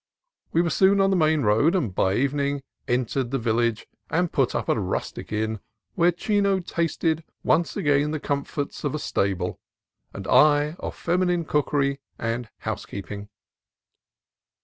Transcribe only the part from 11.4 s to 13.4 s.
cookery and housekeeping.